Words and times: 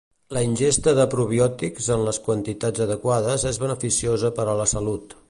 La 0.35 0.41
ingesta 0.45 0.93
de 0.99 1.05
probiòtics 1.11 1.89
en 1.97 2.07
les 2.07 2.19
quantitats 2.29 2.85
adequades 2.89 3.47
és 3.51 3.63
beneficiosa 3.65 4.37
per 4.41 4.49
a 4.49 4.57
la 4.63 4.71
salut. 4.77 5.15